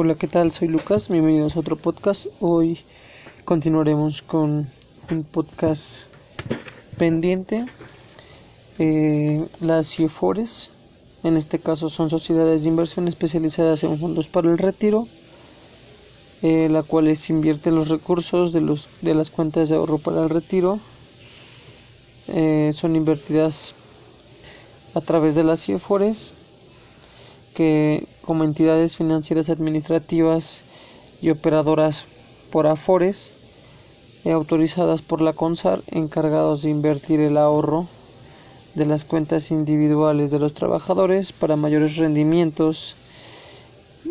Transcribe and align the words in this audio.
Hola, 0.00 0.14
¿qué 0.14 0.28
tal? 0.28 0.52
Soy 0.52 0.68
Lucas, 0.68 1.08
bienvenidos 1.08 1.56
a 1.56 1.58
otro 1.58 1.74
podcast. 1.74 2.26
Hoy 2.38 2.78
continuaremos 3.44 4.22
con 4.22 4.68
un 5.10 5.24
podcast 5.24 6.06
pendiente. 6.96 7.66
Eh, 8.78 9.44
las 9.58 9.88
CIFORES, 9.88 10.70
en 11.24 11.36
este 11.36 11.58
caso 11.58 11.88
son 11.88 12.10
sociedades 12.10 12.62
de 12.62 12.68
inversión 12.68 13.08
especializadas 13.08 13.82
en 13.82 13.98
fondos 13.98 14.28
para 14.28 14.48
el 14.48 14.58
retiro, 14.58 15.08
eh, 16.42 16.68
la 16.70 16.84
cuales 16.84 17.28
invierten 17.28 17.74
los 17.74 17.88
recursos 17.88 18.52
de, 18.52 18.60
los, 18.60 18.88
de 19.02 19.16
las 19.16 19.30
cuentas 19.30 19.68
de 19.68 19.74
ahorro 19.74 19.98
para 19.98 20.22
el 20.22 20.30
retiro. 20.30 20.78
Eh, 22.28 22.70
son 22.72 22.94
invertidas 22.94 23.74
a 24.94 25.00
través 25.00 25.34
de 25.34 25.42
las 25.42 25.64
CIFORES 25.64 26.34
que 27.58 28.06
como 28.22 28.44
entidades 28.44 28.94
financieras 28.94 29.50
administrativas 29.50 30.62
y 31.20 31.30
operadoras 31.30 32.04
por 32.52 32.68
Afores 32.68 33.32
eh, 34.24 34.30
autorizadas 34.30 35.02
por 35.02 35.20
la 35.20 35.32
CONSAR 35.32 35.82
encargados 35.88 36.62
de 36.62 36.70
invertir 36.70 37.18
el 37.18 37.36
ahorro 37.36 37.88
de 38.76 38.86
las 38.86 39.04
cuentas 39.04 39.50
individuales 39.50 40.30
de 40.30 40.38
los 40.38 40.54
trabajadores 40.54 41.32
para 41.32 41.56
mayores 41.56 41.96
rendimientos 41.96 42.94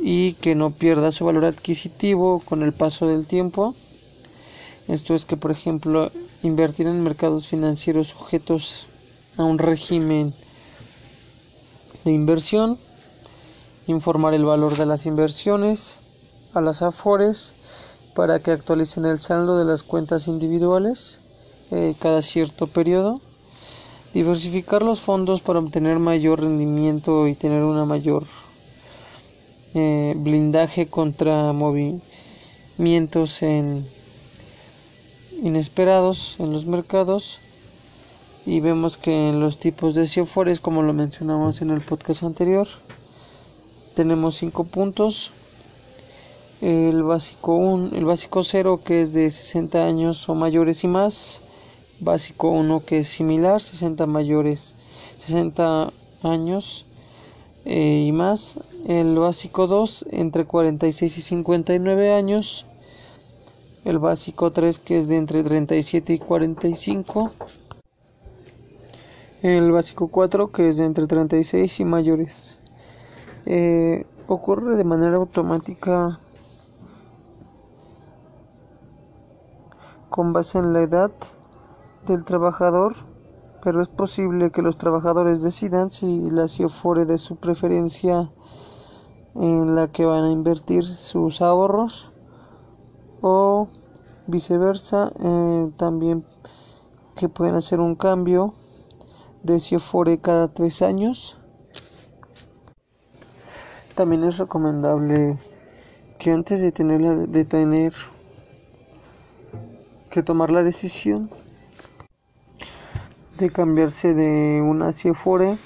y 0.00 0.34
que 0.34 0.54
no 0.54 0.70
pierda 0.70 1.10
su 1.10 1.24
valor 1.24 1.44
adquisitivo 1.44 2.38
con 2.44 2.62
el 2.62 2.72
paso 2.72 3.08
del 3.08 3.26
tiempo. 3.26 3.74
Esto 4.86 5.16
es 5.16 5.24
que, 5.24 5.36
por 5.36 5.50
ejemplo, 5.50 6.12
invertir 6.44 6.86
en 6.86 7.02
mercados 7.02 7.48
financieros 7.48 8.06
sujetos 8.06 8.86
a 9.36 9.42
un 9.42 9.58
régimen 9.58 10.32
de 12.04 12.12
inversión 12.12 12.78
informar 13.86 14.34
el 14.34 14.44
valor 14.44 14.76
de 14.76 14.86
las 14.86 15.06
inversiones 15.06 16.00
a 16.54 16.60
las 16.60 16.82
AFORES 16.82 17.54
para 18.14 18.38
que 18.40 18.50
actualicen 18.50 19.06
el 19.06 19.18
saldo 19.18 19.58
de 19.58 19.64
las 19.64 19.82
cuentas 19.82 20.28
individuales 20.28 21.20
eh, 21.70 21.94
cada 21.98 22.20
cierto 22.20 22.66
periodo, 22.66 23.20
diversificar 24.12 24.82
los 24.82 25.00
fondos 25.00 25.40
para 25.40 25.58
obtener 25.58 25.98
mayor 25.98 26.42
rendimiento 26.42 27.26
y 27.26 27.34
tener 27.34 27.64
una 27.64 27.86
mayor 27.86 28.24
eh, 29.74 30.12
blindaje 30.16 30.86
contra 30.86 31.54
movimientos 31.54 33.42
en 33.42 33.86
inesperados 35.42 36.36
en 36.38 36.52
los 36.52 36.66
mercados. 36.66 37.38
Y 38.44 38.60
vemos 38.60 38.96
que 38.96 39.30
en 39.30 39.40
los 39.40 39.58
tipos 39.58 39.94
de 39.94 40.06
CIOFORES 40.06 40.60
como 40.60 40.82
lo 40.82 40.92
mencionamos 40.92 41.62
en 41.62 41.70
el 41.70 41.80
podcast 41.80 42.22
anterior 42.24 42.66
tenemos 43.94 44.36
cinco 44.36 44.64
puntos. 44.64 45.32
El 46.60 47.02
básico 47.02 47.56
1 47.56 47.96
el 47.96 48.04
básico 48.04 48.42
0 48.42 48.80
que 48.84 49.02
es 49.02 49.12
de 49.12 49.28
60 49.30 49.84
años 49.84 50.28
o 50.28 50.34
mayores 50.34 50.84
y 50.84 50.88
más. 50.88 51.40
Básico 52.00 52.50
1 52.50 52.84
que 52.84 52.98
es 52.98 53.08
similar 53.08 53.60
60 53.60 54.06
mayores 54.06 54.74
60 55.18 55.92
años 56.22 56.86
eh, 57.64 58.04
y 58.06 58.12
más. 58.12 58.58
El 58.86 59.18
básico 59.18 59.66
2 59.66 60.06
entre 60.10 60.44
46 60.44 61.18
y 61.18 61.20
59 61.20 62.12
años. 62.12 62.66
El 63.84 63.98
básico 63.98 64.50
3 64.52 64.78
que 64.78 64.98
es 64.98 65.08
de 65.08 65.16
entre 65.16 65.42
37 65.42 66.14
y 66.14 66.18
45 66.18 67.32
el 69.42 69.72
básico 69.72 70.06
4 70.06 70.52
que 70.52 70.68
es 70.68 70.76
de 70.76 70.84
entre 70.84 71.08
36 71.08 71.80
y 71.80 71.84
mayores 71.84 72.61
eh, 73.46 74.06
ocurre 74.28 74.76
de 74.76 74.84
manera 74.84 75.16
automática 75.16 76.18
con 80.08 80.32
base 80.32 80.58
en 80.58 80.72
la 80.72 80.82
edad 80.82 81.10
del 82.06 82.24
trabajador, 82.24 82.94
pero 83.62 83.80
es 83.80 83.88
posible 83.88 84.50
que 84.50 84.62
los 84.62 84.76
trabajadores 84.76 85.42
decidan 85.42 85.90
si 85.90 86.30
la 86.30 86.48
CIOFORE 86.48 87.04
de 87.04 87.18
su 87.18 87.36
preferencia 87.36 88.30
en 89.34 89.74
la 89.74 89.88
que 89.90 90.04
van 90.04 90.24
a 90.24 90.30
invertir 90.30 90.84
sus 90.84 91.40
ahorros 91.40 92.12
o 93.22 93.68
viceversa, 94.26 95.12
eh, 95.18 95.70
también 95.76 96.24
que 97.16 97.28
pueden 97.28 97.54
hacer 97.54 97.80
un 97.80 97.94
cambio 97.94 98.54
de 99.42 99.58
CIOFORE 99.58 100.20
cada 100.20 100.48
tres 100.48 100.82
años 100.82 101.41
también 103.94 104.24
es 104.24 104.38
recomendable 104.38 105.36
que 106.18 106.32
antes 106.32 106.60
de 106.60 106.72
tener, 106.72 107.28
de 107.28 107.44
tener 107.44 107.92
que 110.10 110.22
tomar 110.22 110.50
la 110.50 110.62
decisión 110.62 111.30
de 113.38 113.50
cambiarse 113.50 114.14
de 114.14 114.60
una 114.62 114.92
CIFORE 114.92 115.58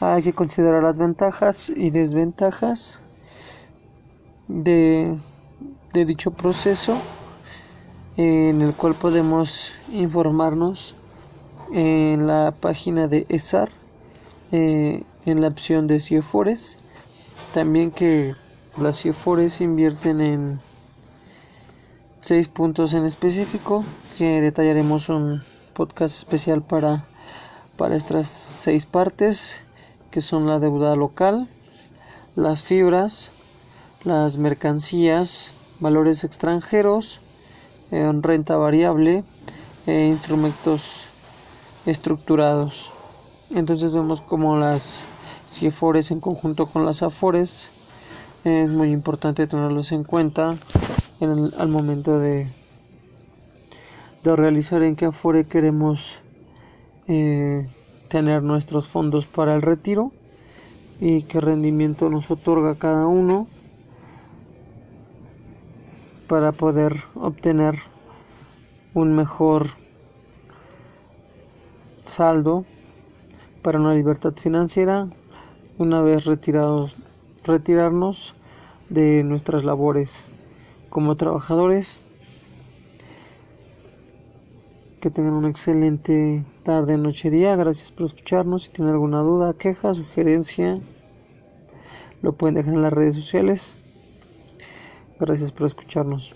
hay 0.00 0.22
que 0.22 0.32
considerar 0.32 0.82
las 0.82 0.98
ventajas 0.98 1.70
y 1.74 1.90
desventajas 1.90 3.00
de, 4.48 5.18
dicho 5.92 6.30
proceso 6.30 6.98
en 8.16 8.60
el 8.60 8.74
cual 8.74 8.94
podemos 8.94 9.72
informarnos 9.90 10.94
en 11.72 12.26
la 12.26 12.52
página 12.60 13.08
de 13.08 13.26
ESAR 13.28 13.70
eh, 14.52 15.02
en 15.24 15.40
la 15.40 15.48
opción 15.48 15.86
de 15.86 16.00
CIFORES 16.00 16.78
también 17.54 17.92
que 17.92 18.34
las 18.76 19.00
CIFORES 19.00 19.60
invierten 19.60 20.20
en 20.20 20.60
seis 22.20 22.48
puntos 22.48 22.94
en 22.94 23.04
específico 23.04 23.84
que 24.18 24.40
detallaremos 24.40 25.08
un 25.08 25.44
podcast 25.72 26.16
especial 26.18 26.62
para, 26.62 27.04
para 27.76 27.94
estas 27.94 28.26
seis 28.26 28.86
partes 28.86 29.62
que 30.10 30.20
son 30.20 30.48
la 30.48 30.58
deuda 30.58 30.96
local, 30.96 31.48
las 32.34 32.64
fibras, 32.64 33.30
las 34.02 34.36
mercancías, 34.36 35.52
valores 35.78 36.24
extranjeros, 36.24 37.20
eh, 37.92 38.10
renta 38.20 38.56
variable 38.56 39.22
e 39.86 40.06
instrumentos 40.06 41.06
estructurados. 41.86 42.90
Entonces 43.50 43.92
vemos 43.92 44.20
como 44.20 44.56
las 44.56 45.04
CIFORES 45.48 46.10
en 46.10 46.20
conjunto 46.20 46.66
con 46.66 46.84
las 46.84 47.02
AFORES 47.02 47.68
es 48.44 48.70
muy 48.72 48.92
importante 48.92 49.46
tenerlos 49.46 49.92
en 49.92 50.04
cuenta 50.04 50.58
en 51.20 51.50
al 51.56 51.68
momento 51.68 52.18
de, 52.18 52.46
de 54.22 54.36
realizar 54.36 54.82
en 54.82 54.96
qué 54.96 55.06
AFORE 55.06 55.46
queremos 55.46 56.20
eh, 57.06 57.66
tener 58.08 58.42
nuestros 58.42 58.88
fondos 58.88 59.26
para 59.26 59.54
el 59.54 59.62
retiro 59.62 60.12
y 61.00 61.22
qué 61.22 61.40
rendimiento 61.40 62.08
nos 62.08 62.30
otorga 62.30 62.74
cada 62.76 63.06
uno 63.06 63.46
para 66.28 66.52
poder 66.52 66.96
obtener 67.14 67.74
un 68.94 69.14
mejor 69.14 69.66
saldo 72.04 72.64
para 73.62 73.80
una 73.80 73.94
libertad 73.94 74.34
financiera 74.34 75.08
una 75.78 76.02
vez 76.02 76.24
retirados 76.24 76.96
retirarnos 77.44 78.34
de 78.88 79.24
nuestras 79.24 79.64
labores 79.64 80.26
como 80.88 81.16
trabajadores 81.16 81.98
que 85.00 85.10
tengan 85.10 85.34
una 85.34 85.50
excelente 85.50 86.44
tarde, 86.62 86.96
noche, 86.96 87.28
día. 87.28 87.56
Gracias 87.56 87.90
por 87.90 88.06
escucharnos. 88.06 88.64
Si 88.64 88.70
tienen 88.70 88.94
alguna 88.94 89.20
duda, 89.20 89.52
queja, 89.52 89.92
sugerencia, 89.92 90.78
lo 92.22 92.32
pueden 92.32 92.54
dejar 92.54 92.74
en 92.74 92.82
las 92.82 92.92
redes 92.92 93.14
sociales. 93.14 93.74
Gracias 95.18 95.52
por 95.52 95.66
escucharnos. 95.66 96.34